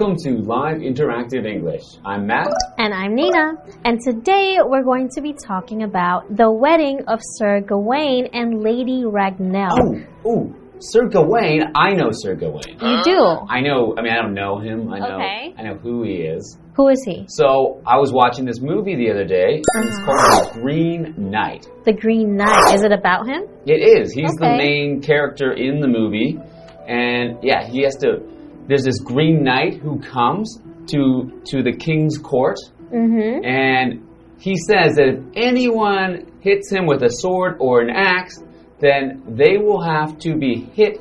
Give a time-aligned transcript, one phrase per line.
[0.00, 1.82] Welcome to Live Interactive English.
[2.04, 2.46] I'm Matt.
[2.78, 3.54] And I'm Nina.
[3.84, 9.02] And today we're going to be talking about the wedding of Sir Gawain and Lady
[9.02, 9.72] Ragnelle.
[9.72, 11.72] Oh, oh, Sir Gawain.
[11.74, 12.78] I know Sir Gawain.
[12.80, 13.18] You do?
[13.50, 13.96] I know.
[13.98, 14.88] I mean, I don't know him.
[14.92, 15.16] I know.
[15.16, 15.54] Okay.
[15.58, 16.56] I know who he is.
[16.76, 17.24] Who is he?
[17.28, 19.62] So I was watching this movie the other day.
[19.64, 20.04] It's Uh-huh.
[20.06, 21.66] called The Green Knight.
[21.84, 22.72] The Green Knight.
[22.72, 23.48] Is it about him?
[23.66, 24.12] It is.
[24.12, 26.38] He's the main character in the movie,
[26.86, 28.37] and yeah, he has to.
[28.68, 32.58] There's this Green Knight who comes to to the king's court,
[32.92, 33.44] Mm-hmm.
[33.44, 34.06] and
[34.38, 38.42] he says that if anyone hits him with a sword or an axe,
[38.80, 40.98] then they will have to be hit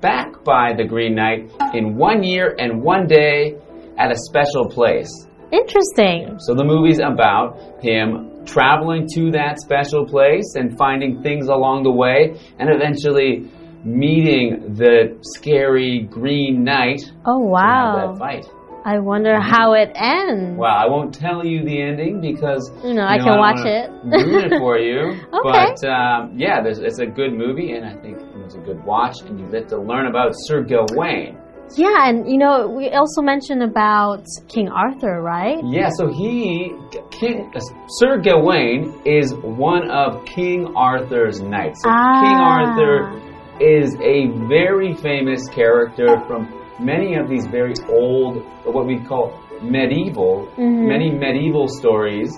[0.00, 3.56] back by the Green Knight in one year and one day
[3.98, 5.10] at a special place.
[5.50, 6.38] Interesting.
[6.40, 11.90] So the movie's about him traveling to that special place and finding things along the
[11.90, 13.50] way and eventually
[13.84, 18.12] meeting the scary Green Knight Oh, wow.
[18.12, 18.46] that fight.
[18.86, 20.58] I wonder how it ends.
[20.58, 23.90] Well, I won't tell you the ending because You know, I can don't watch it.
[24.04, 25.20] ruin it for you.
[25.34, 25.74] Okay.
[25.80, 29.16] But um, yeah, there's, it's a good movie, and I think it's a good watch,
[29.22, 31.38] and you get to learn about Sir Gawain.
[31.76, 35.58] Yeah, and you know, we also mentioned about King Arthur, right?
[35.64, 36.72] Yeah, so he,
[37.10, 41.80] King, uh, Sir Gawain is one of King Arthur's knights.
[41.82, 42.68] So King Ah.
[42.68, 43.23] Arthur
[43.60, 46.48] is a very famous character from
[46.80, 50.88] many of these very old, what we call medieval, Mhm.
[50.88, 52.36] many medieval stories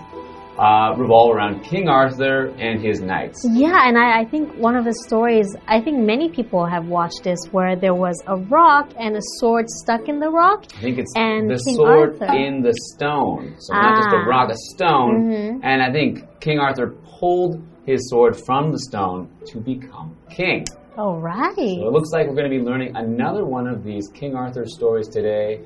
[0.59, 3.47] uh, revolve around King Arthur and his knights.
[3.53, 7.25] Yeah, and I, I think one of the stories, I think many people have watched
[7.25, 10.65] this, where there was a rock and a sword stuck in the rock.
[10.79, 12.35] I think it's And the King sword Arthur.
[12.35, 13.53] in the stone.
[13.59, 14.27] So not just a Ah.
[14.27, 15.31] rock, a stone.
[15.31, 15.61] Mhm.
[15.63, 20.65] And I think King Arthur pulled his sword from the stone to become king.
[20.99, 21.55] All right.
[21.55, 24.65] So it looks like we're going to be learning another one of these King Arthur
[24.67, 25.61] stories today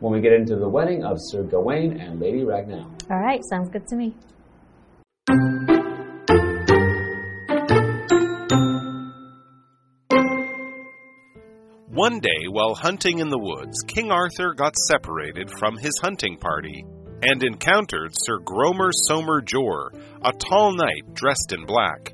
[0.00, 2.90] when we get into the wedding of Sir Gawain and Lady Ragnelle.
[3.10, 4.14] All right, sounds good to me.
[11.88, 16.84] One day, while hunting in the woods, King Arthur got separated from his hunting party
[17.22, 22.12] and encountered Sir Gromer Somer Jor, a tall knight dressed in black.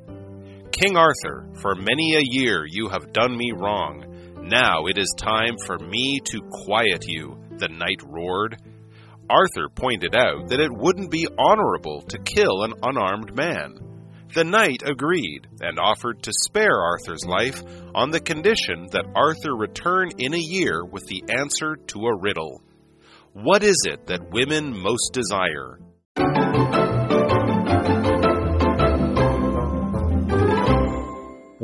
[0.81, 4.03] King Arthur, for many a year you have done me wrong.
[4.41, 8.59] Now it is time for me to quiet you, the knight roared.
[9.29, 13.75] Arthur pointed out that it wouldn't be honorable to kill an unarmed man.
[14.33, 17.61] The knight agreed and offered to spare Arthur's life
[17.93, 22.59] on the condition that Arthur return in a year with the answer to a riddle.
[23.33, 25.77] What is it that women most desire?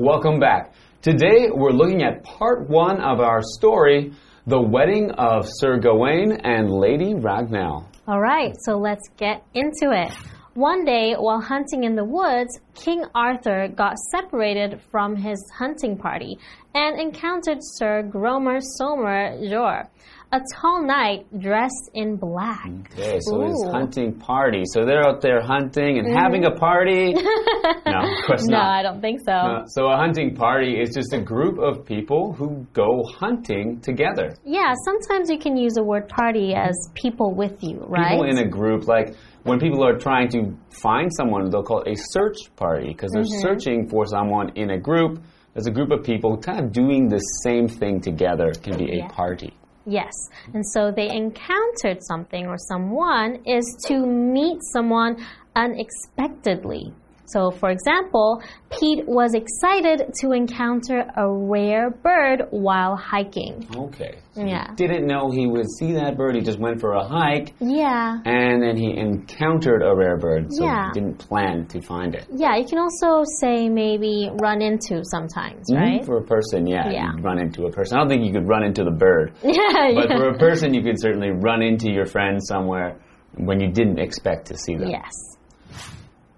[0.07, 0.73] Welcome back.
[1.01, 4.13] Today we're looking at part one of our story
[4.45, 7.85] The Wedding of Sir Gawain and Lady Ragnelle.
[8.07, 10.13] All right, so let's get into it.
[10.53, 16.39] One day, while hunting in the woods, King Arthur got separated from his hunting party
[16.73, 19.89] and encountered Sir Gromer Somer Jor,
[20.33, 22.67] a tall knight dressed in black.
[22.91, 23.65] Okay, so it's Ooh.
[23.67, 23.71] Mm-hmm.
[23.71, 24.63] hunting party.
[24.65, 27.13] So they're out there hunting and having a party.
[27.85, 28.79] no, of course No, not.
[28.79, 29.31] I don't think so.
[29.31, 34.33] Uh, so a hunting party is just a group of people who go hunting together.
[34.43, 38.11] Yeah, sometimes you can use the word party as people with you, right?
[38.11, 41.91] People in a group, like when people are trying to find someone, they'll call it
[41.93, 43.41] a search party because they're Mm-hmm.
[43.41, 45.23] searching for someone in a group.
[45.53, 48.49] There's a group of people kind of doing the same thing together.
[48.49, 49.07] It can be a Yeah.
[49.07, 49.53] party.
[49.87, 50.11] Yes.
[50.53, 55.25] And so they encountered something or someone is to meet someone
[55.55, 56.93] unexpectedly.
[57.27, 58.41] So, for example,
[58.71, 63.67] Pete was excited to encounter a rare bird while hiking.
[63.75, 64.15] Okay.
[64.31, 64.67] So Yeah.
[64.77, 66.35] He didn't know he would see that bird.
[66.35, 68.19] He just went for a hike Yeah.
[68.25, 70.47] and then he encountered a rare bird.
[70.53, 70.87] So Yeah.
[70.93, 72.25] he didn't plan to find it.
[72.33, 76.05] Yeah, you can also say maybe run into sometimes, Mhm, right?
[76.05, 76.89] For a person, yeah.
[76.89, 77.11] Yeah.
[77.21, 77.97] Run into a person.
[77.97, 79.33] I don't think you could run into the bird.
[79.43, 80.17] yeah, But yeah.
[80.17, 82.95] for a person, you could certainly run into your friend somewhere
[83.35, 84.89] when you didn't expect to see them.
[84.89, 85.11] Yes.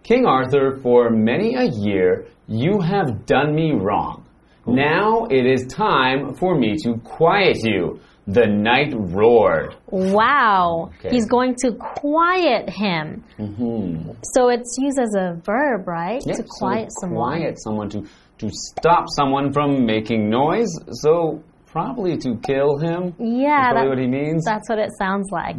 [0.09, 4.25] King Arthur, for many a year you have done me wrong.
[4.65, 7.99] Now it is time for me to quiet you.
[8.25, 9.75] The knight roared.
[9.91, 10.89] Wow.
[10.97, 11.09] Okay.
[11.11, 13.23] He's going to quiet him.
[13.37, 14.11] Hmm.
[14.33, 16.21] So it's used as a verb, right?
[16.25, 17.37] Yeah, to so quiet someone.
[17.37, 18.01] Quiet someone to
[18.39, 20.71] to stop someone from making noise.
[21.03, 23.13] So probably to kill him.
[23.19, 24.43] Yeah, That's that- what he means.
[24.43, 25.55] That's what it sounds like.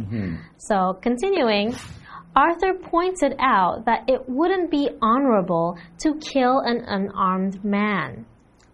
[0.57, 1.73] So, continuing,
[2.35, 8.25] Arthur pointed out that it wouldn't be honorable to kill an unarmed man.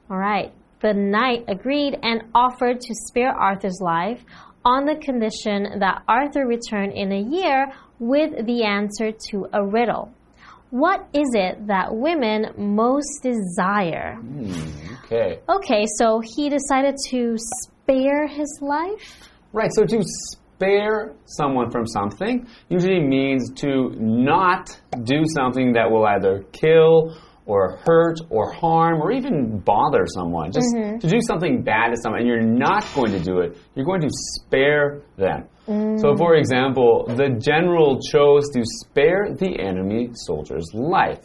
[0.09, 4.23] All right, the knight agreed and offered to spare Arthur's life
[4.63, 10.11] on the condition that Arthur return in a year with the answer to a riddle.
[10.69, 14.15] What is it that women most desire?
[14.15, 14.51] Hmm,
[15.05, 15.39] okay.
[15.49, 19.29] Okay, so he decided to spare his life?
[19.53, 20.03] Right, so to
[20.57, 27.15] spare someone from something usually means to not do something that will either kill
[27.45, 30.51] or hurt or harm or even bother someone.
[30.51, 30.97] Just mm-hmm.
[30.97, 34.01] to do something bad to someone and you're not going to do it, you're going
[34.01, 35.47] to spare them.
[35.67, 35.99] Mm.
[35.99, 41.19] So, for example, the general chose to spare the enemy soldier's life.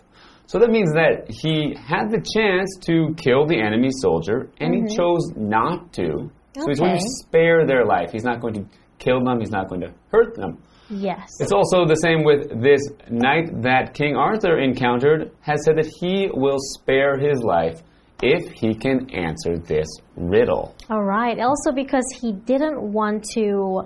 [0.46, 4.81] So that means that he had the chance to kill the enemy soldier and he
[4.82, 4.96] mm-hmm.
[4.96, 6.31] chose not to.
[6.55, 8.12] So he's going to spare their life.
[8.12, 8.67] He's not going to
[9.02, 10.58] kill them, he's not going to hurt them.
[10.90, 11.28] Yes.
[11.40, 16.28] It's also the same with this knight that King Arthur encountered has said that he
[16.32, 17.82] will spare his life
[18.22, 20.75] if he can answer this riddle.
[20.90, 21.38] All right.
[21.40, 23.82] Also, because he didn't want to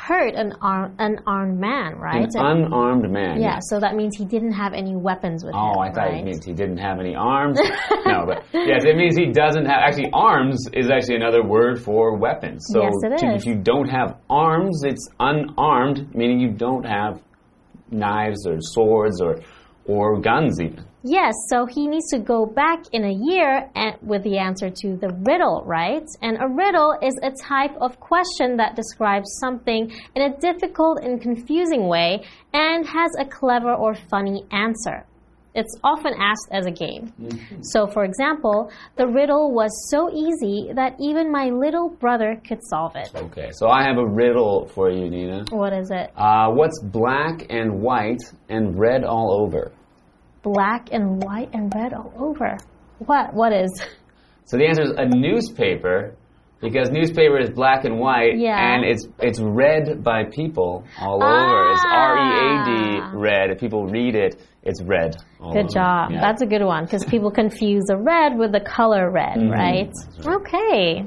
[0.00, 2.28] hurt an ar- unarmed man, right?
[2.34, 3.40] An unarmed man.
[3.40, 3.58] yeah.
[3.60, 5.74] So that means he didn't have any weapons with oh, him.
[5.76, 6.20] Oh, I thought right?
[6.20, 7.60] it means he didn't have any arms.
[8.06, 9.80] no, but yes, it means he doesn't have.
[9.86, 12.64] Actually, arms is actually another word for weapons.
[12.72, 17.20] So Yes, it to- if you don't have arms, it's unarmed, meaning you don't have
[17.90, 19.40] knives or swords or
[19.84, 20.84] or guns even.
[21.02, 24.96] Yes, so he needs to go back in a year and, with the answer to
[24.96, 26.04] the riddle, right?
[26.20, 31.20] And a riddle is a type of question that describes something in a difficult and
[31.20, 35.06] confusing way and has a clever or funny answer.
[35.52, 37.12] It's often asked as a game.
[37.62, 42.94] So, for example, the riddle was so easy that even my little brother could solve
[42.94, 43.10] it.
[43.16, 45.46] Okay, so I have a riddle for you, Nina.
[45.50, 46.12] What is it?
[46.14, 49.72] Uh, what's black and white and red all over?
[50.42, 52.56] Black and white and red all over.
[52.98, 53.34] What?
[53.34, 53.70] What is?
[54.44, 56.14] So the answer is a newspaper,
[56.60, 58.56] because newspaper is black and white, Yeah.
[58.74, 61.72] and it's it's read by people all over.
[61.72, 63.12] It's R E A D Ah.
[63.14, 63.50] read.
[63.50, 65.16] If people read it, it's red.
[65.40, 65.68] all Good over.
[65.74, 66.10] job.
[66.10, 66.20] Yeah.
[66.20, 69.50] That's a good one because people confuse the red with the color red, Mm-hmm.
[69.50, 69.92] right?
[70.26, 71.04] Okay.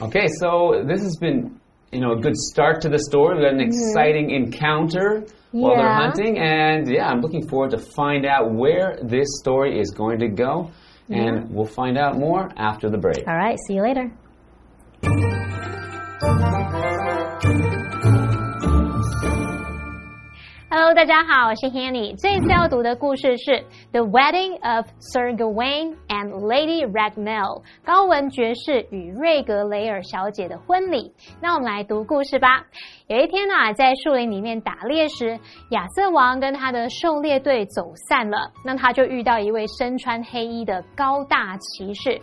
[0.00, 1.57] Okay, so this has been
[1.92, 3.36] you know a good start to the story.
[3.36, 3.68] We got an mm-hmm.
[3.68, 5.94] exciting encounter while they're.
[5.94, 10.28] Hunting, and yeah, I'm looking forward to find out where this story is going to
[10.28, 10.70] go,
[11.08, 13.26] and we'll find out more after the break.
[13.26, 13.58] All right.
[13.66, 14.12] See you later.
[20.88, 22.16] Hello，大家好，我是 Hanny。
[22.18, 23.50] 这次要读的故事是
[23.92, 31.12] 《The Wedding of Sir Gawain and Lady Ragmel》高文爵士与瑞格雷尔小姐的婚礼。
[31.42, 32.64] 那我们来读故事吧。
[33.06, 35.38] 有一天啊，在树林里面打猎时，
[35.72, 42.18] 亚瑟王跟他的狩猎队走散了，那他就遇到一位身穿黑衣的高大骑士。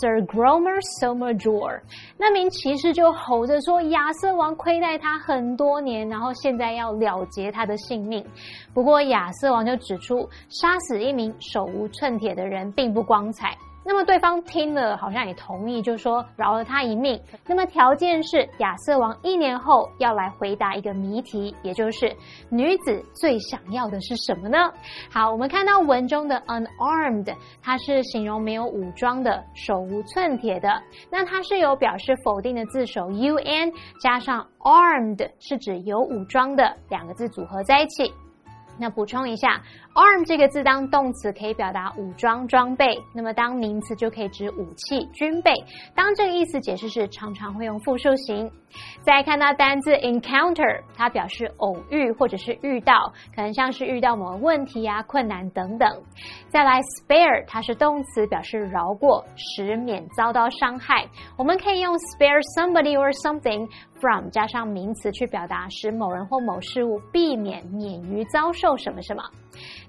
[0.00, 1.80] Sir Gromer Somerjor，
[2.16, 8.24] 那名骑士就吼着说：“亚瑟王亏待他很多年，然后现在要了结他的性命。”
[8.72, 13.54] 不过亚瑟王就指出，杀死一名手无寸铁的人并不光彩。
[13.86, 17.20] 那么对方听了，好像也同意，就说饶了他一命。
[17.46, 22.10] 那么条件是亚瑟王一年后要来回答一个谜题，也就是
[22.48, 24.72] 女子最想要的是什么呢？
[25.10, 30.82] 好，我们看到文中的 unarmed，它是形容没有武装的、手无寸铁的。
[31.10, 38.12] 那它是有表示否定的字首 un 加上 armed，是指有武装的两个字组合在一起。
[38.76, 39.62] 那补充一下
[39.94, 45.52] ，arm 这个字当动词可以表达武装装备，那么当名词就可以指武器军备。
[45.94, 48.50] 当这个意思解释时，常常会用复数形。
[49.02, 55.88] 再看到单字 encounter，它表示偶遇或者是遇到，可能像是遇到某个问题啊、困难等等。
[56.48, 61.06] 再来 spare，它是动词，表示饶过，使免遭到伤害。
[61.38, 63.68] 我们可以用 spare somebody or something
[64.00, 69.22] from 加上名词去表达使某人或某事物避免免于遭受什么什么。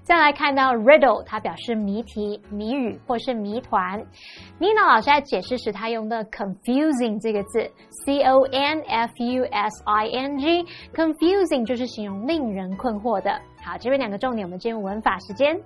[0.06, 4.00] 再来看到 riddle，它表示谜题、谜语或是谜团。
[4.60, 7.68] Nina 老师在解释时，他用的 confusing 这个字
[8.04, 13.32] ，c o n f u s i n g，confusing 就是形容令人困惑的。
[13.60, 15.60] 好，这边两个重点，我们进入文法时间。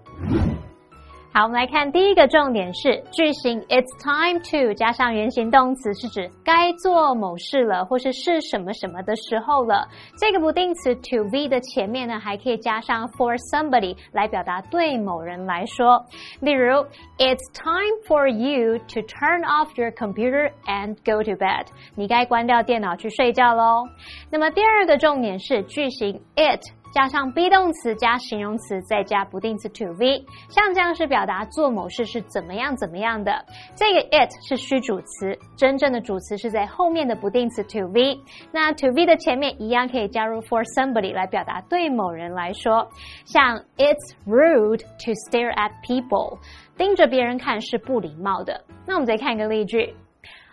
[1.33, 9.87] 好，我们来看第一个重点是句型 "It's time to" 加上原形动词，是指该做某事了，或是是什么什么的时候了。
[10.19, 16.05] 这个不定词 to be 的前面呢，还可以加上 for somebody 来表达对某人来说。
[16.41, 16.85] 例如
[17.19, 21.67] ，It's time for you to turn off your computer and go to bed。
[21.95, 23.85] 你该关掉电脑去睡觉喽。
[24.33, 26.61] 那么第二个重点是句型 it。
[26.93, 33.45] 加上 be 动词加形容词再加不定词 to be，像这样是表达做某事是怎么样怎么样的。
[33.75, 38.19] 这个 it 是虚主词，真正的主词是在后面的不定词 to be。
[38.53, 42.89] 那 to be 的前面一样可以加入 for somebody 来表达对某人来说，
[43.25, 46.39] 像 it's rude to stare at people，
[46.77, 48.65] 盯着别人看是不礼貌的。
[48.87, 49.95] 那我们再看一个例句。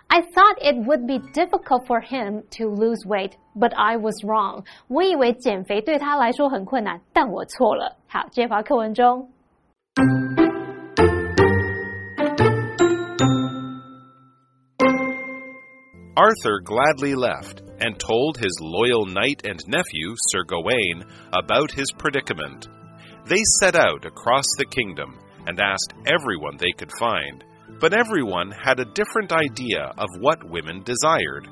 [0.08, 4.64] I thought it would be difficult for him to lose weight, but I was wrong.
[4.88, 7.96] 我以为减肥对他来说很困难，但我错了。
[8.08, 9.30] 好，这节课文中。
[16.14, 22.68] Arthur gladly left and told his loyal knight and nephew, Sir Gawain, about his predicament.
[23.26, 25.14] They set out across the kingdom
[25.46, 27.42] and asked everyone they could find
[27.79, 31.47] but everyone had a different idea of what women desired.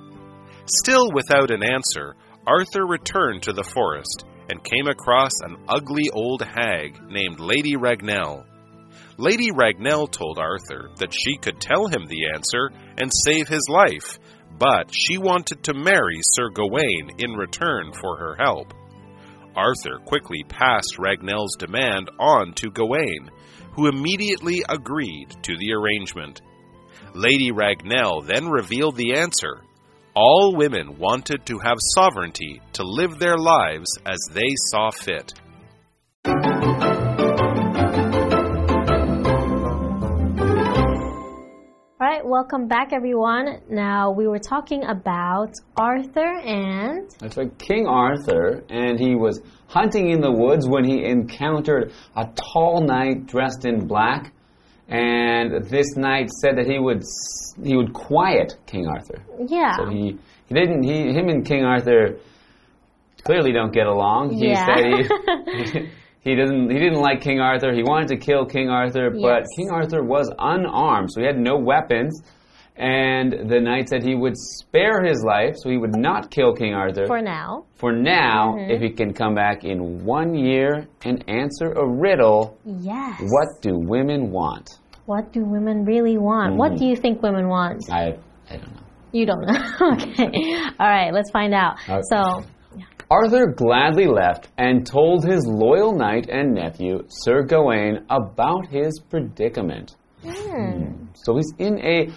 [0.66, 2.16] Still without an answer,
[2.48, 8.46] Arthur returned to the forest and came across an ugly old hag named Lady Ragnelle.
[9.18, 14.20] Lady Ragnelle told Arthur that she could tell him the answer and save his life,
[14.58, 18.74] but she wanted to marry Sir Gawain in return for her help.
[19.56, 23.32] Arthur quickly passed Ragnelle's demand on to Gawain,
[23.76, 26.42] who immediately agreed to the arrangement.
[27.14, 29.62] Lady Ragnelle then revealed the answer.
[30.16, 35.34] All women wanted to have sovereignty to live their lives as they saw fit.
[42.26, 43.60] Welcome back, everyone.
[43.70, 47.10] Now, we were talking about Arthur and.
[47.20, 52.28] That's right, King Arthur, and he was hunting in the woods when he encountered a
[52.54, 54.34] tall knight dressed in black.
[54.88, 57.04] And this knight said that he would
[57.64, 59.24] he would quiet King Arthur.
[59.48, 59.78] Yeah.
[59.78, 60.18] So he
[60.48, 62.18] he didn't he him and King Arthur
[63.24, 64.32] clearly don't get along.
[64.34, 64.66] He Yeah.
[64.66, 64.86] said
[65.74, 65.90] he,
[66.26, 67.72] he doesn't he didn't like King Arthur.
[67.74, 71.58] He wanted to kill King Arthur, but King Arthur was unarmed, so he had no
[71.58, 72.22] weapons.
[72.78, 76.74] And the knight said he would spare his life, so he would not kill King
[76.74, 77.64] Arthur For now.
[77.76, 78.72] for now Mm-hmm.
[78.72, 82.58] if he can come back in one year and answer a riddle.
[82.66, 83.22] Yes.
[83.22, 84.68] What do women want?
[85.06, 86.58] What do women really want?
[86.58, 86.80] What Mm-hmm.
[86.80, 87.82] do you think women want?
[87.90, 88.18] I
[88.50, 88.82] I don't know.
[89.14, 89.54] You don't know.
[89.94, 90.54] okay.
[90.78, 91.76] All right, let's find out.
[91.88, 92.02] Okay.
[92.12, 92.44] So,
[93.10, 99.96] Arthur gladly left and told his loyal knight and nephew, Sir Gawain, about his predicament.
[100.24, 101.06] Hmm.
[101.14, 102.08] So he's in a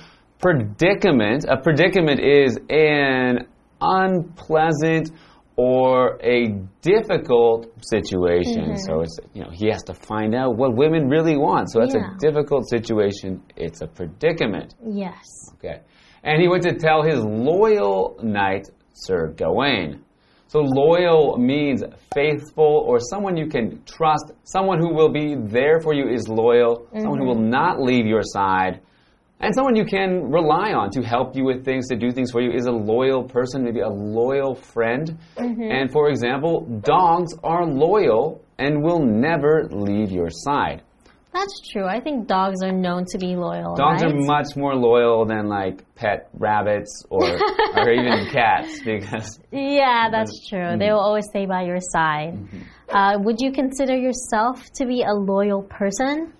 [0.41, 1.45] predicament.
[1.49, 3.47] A predicament is an
[3.81, 5.11] unpleasant
[5.57, 6.49] or a
[6.83, 8.79] difficult situation.
[8.79, 11.71] So it's you know he has to find out what women really want.
[11.71, 12.15] So that's Yeah.
[12.15, 13.43] a difficult situation.
[13.57, 14.75] It's a predicament.
[14.87, 15.25] yes.
[15.59, 15.81] Okay.
[16.25, 20.01] And he went to tell his loyal knight, Sir Gawain.
[20.49, 21.83] So loyal means
[22.15, 24.33] faithful or someone you can trust.
[24.45, 26.89] Someone who will be there for you is loyal.
[26.95, 27.43] Someone who mm-hmm.
[27.43, 28.81] will not leave your side.
[29.41, 32.41] And someone you can rely on to help you with things, to do things for
[32.41, 35.17] you, is a loyal person, maybe a loyal friend.
[35.37, 35.71] Mm-hmm.
[35.71, 40.83] And for example, dogs are loyal and will never leave your side.
[41.33, 41.85] That's true.
[41.85, 43.77] I think dogs are known to be loyal.
[43.77, 44.13] Dogs right?
[44.13, 47.23] are much more loyal than like pet rabbits or,
[47.77, 50.59] or even cats because Yeah, that's true.
[50.59, 50.79] Mm-hmm.
[50.79, 52.39] They will always stay by your side.
[52.89, 56.33] Uh, would you consider yourself to be a loyal person?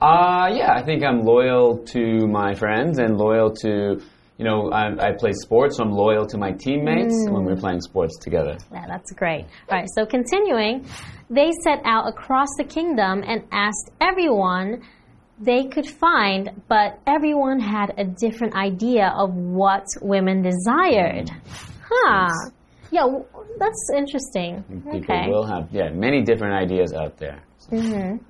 [0.00, 4.00] uh yeah I think I'm loyal to my friends and loyal to
[4.40, 7.82] you know I, I play sports so I'm loyal to my teammates when we're playing
[7.82, 8.56] sports together.
[8.72, 9.44] Yeah, that's great.
[9.68, 10.86] All right, so continuing,
[11.28, 14.68] they set out across the kingdom and asked everyone
[15.38, 21.28] they could find, but everyone had a different idea of what women desired.
[21.90, 22.28] Huh.
[22.90, 23.06] Yeah,
[23.58, 24.64] that's interesting.
[24.90, 25.28] People Okay.
[25.28, 27.38] will have yeah many different ideas out there.
[27.70, 28.20] Mhm.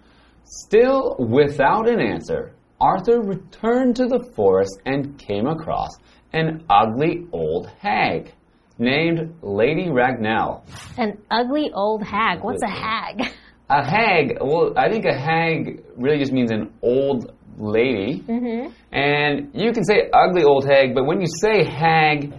[0.44, 5.90] Still without an answer, Arthur returned to the forest and came across
[6.32, 8.32] an ugly old hag
[8.78, 10.62] named Lady Ragnelle.
[10.96, 12.42] An ugly old hag.
[12.42, 13.32] What's a hag?
[13.68, 18.22] A hag, well, I think a hag really just means an old lady.
[18.26, 18.72] Mm -hmm.
[18.92, 22.32] And you can say ugly old hag, but when you say hag,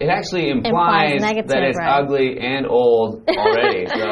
[0.00, 1.98] it actually implies, negative, that it's right?
[1.98, 3.86] ugly and old already.
[3.86, 4.08] so,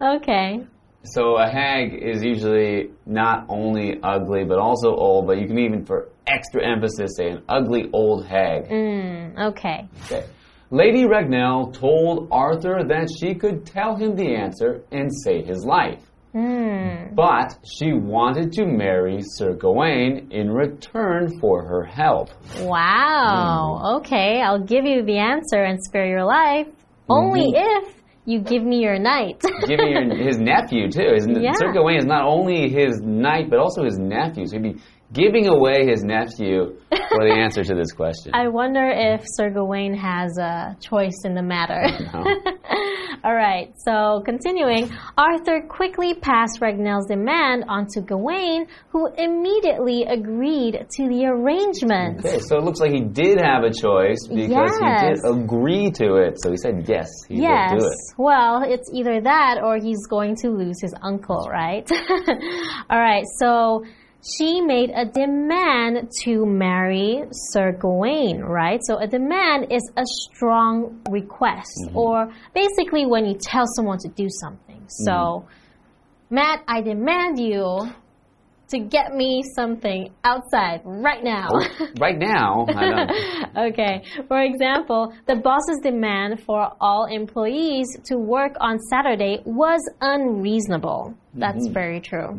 [0.16, 0.66] Okay.
[1.12, 5.84] So a hag is usually not only ugly but also old, but you can even,
[5.84, 8.68] for extra emphasis, say an ugly old hag.
[8.68, 9.88] Mm, okay.
[10.04, 10.26] Okay.
[10.70, 16.02] Lady Ragnelle told Arthur that she could tell him the answer and save his life.
[16.34, 17.14] Mm.
[17.14, 22.30] But she wanted to marry Sir Gawain in return for her help.
[22.60, 23.98] Wow.
[23.98, 26.68] Okay, I'll give you the answer and spare your life.
[27.08, 27.95] Only if
[28.26, 29.40] You give me your knight.
[29.66, 31.14] giving your, his nephew too.
[31.14, 31.52] His, Yeah.
[31.54, 34.46] Sir Gawain is not only his knight, but also his nephew.
[34.46, 34.80] So he'd be
[35.12, 38.32] giving away his nephew for the answer to this question.
[38.34, 41.82] I wonder if Sir Gawain has a choice in the matter.
[42.12, 42.24] No.
[43.24, 50.86] All right, so continuing, Arthur quickly passed Ragnelle's demand on to Gawain, who immediately agreed
[50.90, 52.24] to the arrangement.
[52.24, 54.52] Okay, so it looks like he did have a choice because he
[54.86, 55.20] Yes.
[55.22, 56.34] did agree to it.
[56.40, 57.72] So he said yes, he Yes.
[57.72, 57.94] will do it.
[58.18, 61.90] Well, it's either that or he's going to lose his uncle, right?
[62.90, 63.82] All right, so
[64.22, 68.80] she made a demand to marry Sir Gawain, right?
[68.82, 71.96] So a demand is a strong request, Mm-hmm.
[71.98, 74.82] or basically when you tell someone to do something.
[74.88, 76.34] So, Mm-hmm.
[76.34, 77.88] Matt, I demand you
[78.70, 81.46] to get me something outside right now.
[82.00, 82.66] Right now,
[83.68, 84.02] okay.
[84.26, 91.14] For example, the boss's demand for all employees to work on Saturday was unreasonable.
[91.34, 92.34] That's very true.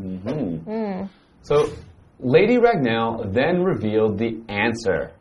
[1.48, 1.70] So
[2.20, 5.14] Lady Ragnelle then revealed the answer.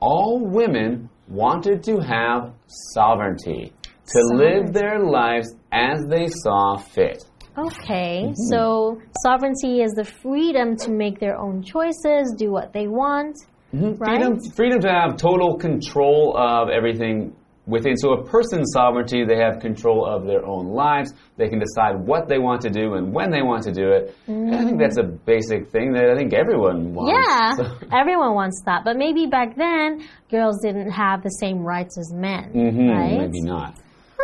[0.00, 2.54] All women wanted to have
[2.94, 3.70] sovereignty,
[4.06, 7.24] to live their lives as they saw fit.
[7.58, 8.32] Okay, mm-hmm.
[8.50, 13.36] so sovereignty is the freedom to make their own choices, do what they want.
[13.74, 14.02] Mm-hmm.
[14.02, 14.22] Right?
[14.22, 17.36] Freedom, freedom to have total control of everything
[17.72, 17.96] within.
[17.96, 21.12] So a person's sovereignty, they have control of their own lives.
[21.36, 24.14] They can decide what they want to do and when they want to do it.
[24.28, 27.12] And I think that's a basic thing that I think everyone wants.
[27.16, 28.84] Yeah, So- everyone wants that.
[28.84, 33.18] But maybe back then, girls didn't have the same rights as men, Mhm, right?
[33.18, 33.74] Maybe not.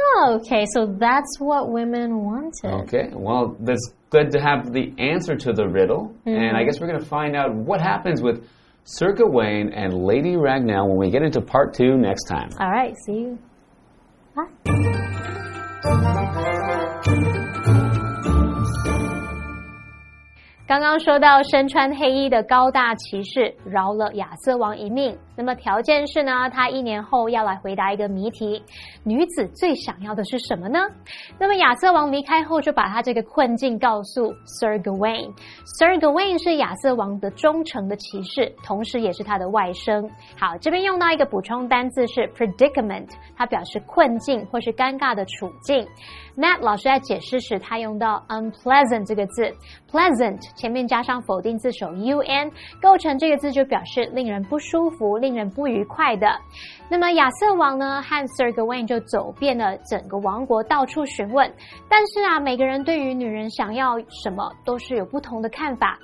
[0.01, 2.70] Oh, okay, so that's what women wanted.
[2.85, 6.14] Okay, well, that's good to have the answer to the riddle.
[6.25, 8.46] And I guess we're going to find out what happens with
[8.90, 12.48] Sir Gawain and Lady Ragnelle when we get into part two next time.
[12.59, 13.38] All right, see you.
[14.35, 16.14] Bye.
[20.68, 28.62] 刚刚说到身穿黑衣的高大骑士饶了亚瑟王一命，那么条件是呢，他一年后要来回答一个谜题：
[29.02, 30.78] 女子最想要的是什么呢？
[31.38, 34.24] 那么亚瑟王离开后，就把他这个困境告诉
[34.61, 35.33] Sir Gawain。
[35.78, 40.07] Sir Gawain 是亚瑟王的忠诚的骑士，同时也是他的外甥。
[40.38, 45.88] 好，这边用到一个补充单字是 predicament，它表示困境或是尴尬的处境。
[46.38, 49.53] Matt 老师在解释时，他用到 unpleasant 这个字
[49.90, 52.48] ，pleasant 前面加上否定字首 un，
[52.81, 56.29] 构成这个字就表示令人不舒服、令人不愉快的。
[56.88, 61.53] 那么亚瑟王呢和 Sir Gawain 就走遍了整个王国，到处询问。
[61.88, 65.98] 但是啊，每个人对于女人想要什么都是有不同的看法。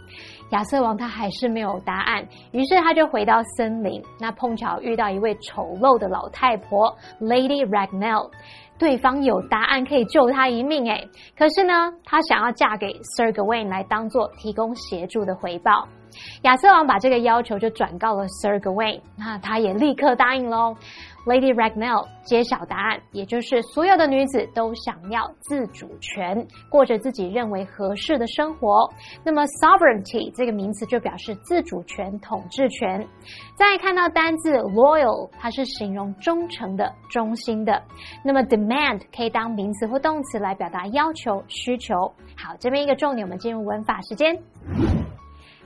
[0.51, 8.31] 亚瑟王他还是没有答案，于是他就回到森林，那碰巧遇到一位丑陋的老太婆 Lady Ragnell。
[8.79, 15.87] 对方有答案可以救他一命，诶，可是呢，他想要嫁给 Sir Gawain 来当做提供协助的回报。
[16.43, 20.77] 亚瑟王把这个要求就转告了 Sir Gawain，那他也立刻答应喽。
[21.27, 28.89] Lady Ragnell 揭晓答案，也就是所有的女子都想要自主权，过着自己认为合适的生活。
[29.25, 33.07] 那么 sovereignty 这个名词就表示自主权、统治权。
[33.57, 37.83] 再看到单字 loyal，它是形容忠诚的、忠心的。
[38.23, 41.95] 那么 demand 可以当名词或动词来表达要求、需求。
[42.37, 45.04] 好，这边一个重点，我们进入文法时间。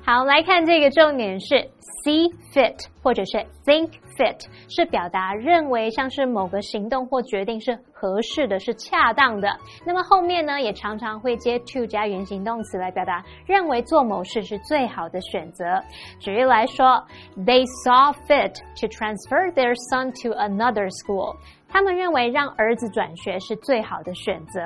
[0.08, 1.54] 好，来看这个重点是
[2.02, 4.40] see fit 或者是 think fit，
[4.74, 9.54] 是表达认为像是某个行动或决定是合适的、是恰当的。
[9.84, 15.78] 那么后面呢，也常常会接 to 加原形动词来表达认为做某事是最好的选择。
[16.18, 17.04] 举例来说
[17.36, 21.36] ，They saw fit to transfer their son to another school。
[21.68, 24.60] 他们认为让儿子转学是最好的选择。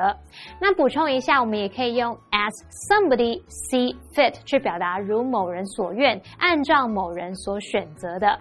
[0.61, 2.53] 那补充一下，我们也可以用 as
[2.89, 8.39] somebody see fit 去表达如某人所愿，按照某人所选择的。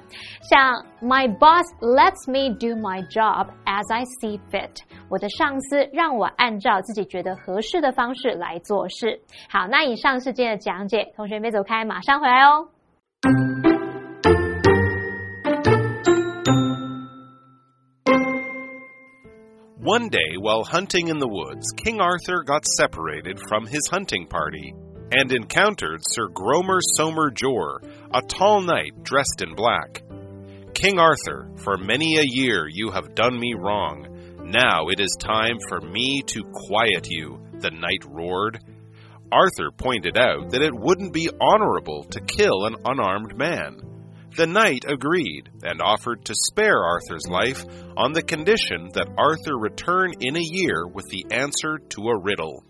[0.49, 4.69] 像 My boss lets me do my job as I see fit。
[5.09, 9.19] 我的上司让我按照自己觉得合适的方式来做事。
[9.49, 12.67] 好，那以上是今天的讲解，同学别走开，马上回来哦。
[19.81, 24.75] One day, while hunting in the woods, King Arthur got separated from his hunting party
[25.11, 27.81] and encountered Sir Gromer Somer Jor,
[28.13, 30.03] a tall knight dressed in black.
[30.75, 34.05] King Arthur, for many a year you have done me wrong.
[34.43, 38.63] Now it is time for me to quiet you, the knight roared.
[39.31, 43.81] Arthur pointed out that it wouldn't be honorable to kill an unarmed man.
[44.37, 47.65] The knight agreed and offered to spare Arthur's life
[47.97, 52.63] on the condition that Arthur return in a year with the answer to a riddle.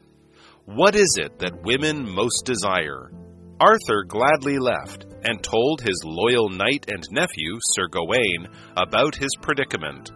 [0.66, 3.12] What is it that women most desire?
[3.60, 10.12] Arthur gladly left and told his loyal knight and nephew, Sir Gawain, about his predicament.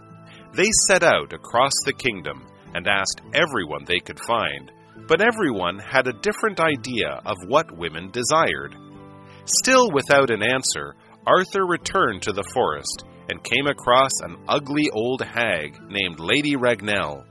[0.55, 4.71] They set out across the kingdom and asked everyone they could find,
[5.07, 8.75] but everyone had a different idea of what women desired.
[9.45, 10.95] Still without an answer,
[11.27, 17.23] Arthur returned to the forest and came across an ugly old hag named Lady Ragnelle.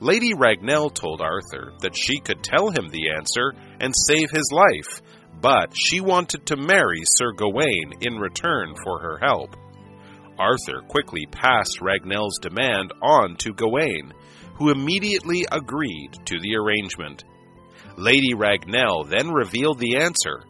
[0.00, 5.02] Lady Ragnelle told Arthur that she could tell him the answer and save his life,
[5.40, 9.56] but she wanted to marry Sir Gawain in return for her help.
[10.38, 14.12] Arthur quickly passed Ragnelle's demand on to Gawain,
[14.56, 17.24] who immediately agreed to the arrangement.
[17.96, 20.44] Lady Ragnell then revealed the answer.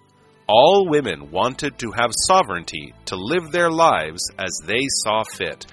[0.51, 5.67] All women wanted to have sovereignty to live their lives as they saw fit.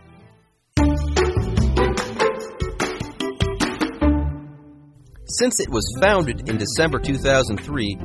[5.28, 7.96] Since it was founded in December 2003,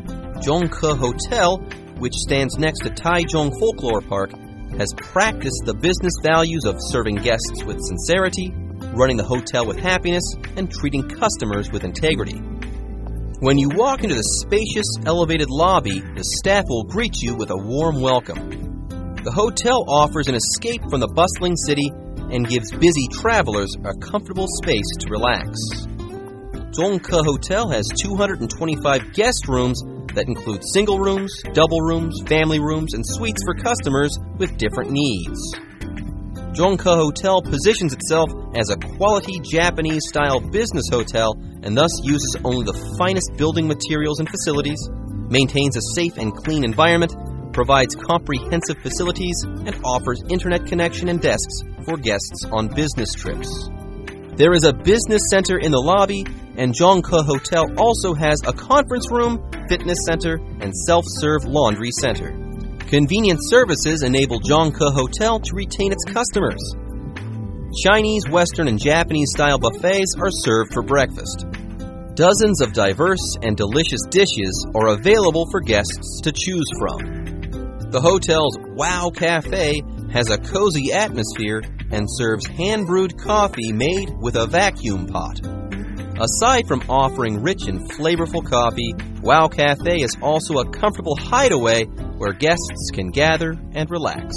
[0.46, 1.56] Zhongke Hotel,
[1.98, 4.30] which stands next to Taichung Folklore Park,
[4.78, 8.52] has practiced the business values of serving guests with sincerity,
[8.94, 10.22] running the hotel with happiness,
[10.54, 12.40] and treating customers with integrity.
[13.40, 17.57] When you walk into the spacious, elevated lobby, the staff will greet you with a
[17.57, 18.37] warm welcome.
[19.24, 21.88] The hotel offers an escape from the bustling city
[22.29, 25.57] and gives busy travelers a comfortable space to relax.
[26.76, 29.81] Zhongke Hotel has 225 guest rooms
[30.12, 35.40] that include single rooms, double rooms, family rooms, and suites for customers with different needs.
[36.53, 42.64] Zhongke Hotel positions itself as a quality Japanese style business hotel and thus uses only
[42.64, 44.81] the finest building materials and facilities,
[45.29, 47.14] maintains a safe and clean environment,
[47.53, 53.68] provides comprehensive facilities, and offers internet connection and desks for guests on business trips.
[54.37, 56.25] There is a business center in the lobby,
[56.57, 62.31] and Zhongke Hotel also has a conference room, fitness center, and self serve laundry center.
[62.88, 66.61] Convenient services enable Zhongke Hotel to retain its customers.
[67.76, 71.46] Chinese, Western, and Japanese style buffets are served for breakfast.
[72.14, 76.98] Dozens of diverse and delicious dishes are available for guests to choose from.
[77.90, 84.35] The hotel's Wow Cafe has a cozy atmosphere and serves hand brewed coffee made with
[84.35, 85.40] a vacuum pot.
[86.20, 92.33] Aside from offering rich and flavorful coffee, Wow Cafe is also a comfortable hideaway where
[92.33, 94.35] guests can gather and relax.